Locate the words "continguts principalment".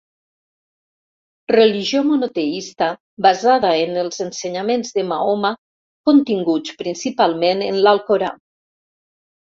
6.11-7.63